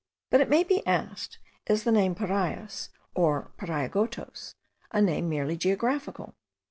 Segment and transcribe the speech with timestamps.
[0.31, 4.55] But it may be asked, is the name Parias or Pariagotos,
[4.91, 6.33] a name merely geographical?